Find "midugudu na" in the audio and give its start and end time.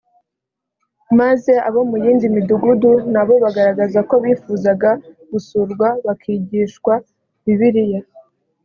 2.35-3.21